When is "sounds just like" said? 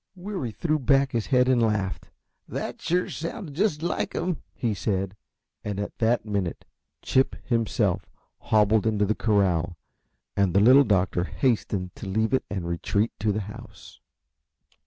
3.07-4.13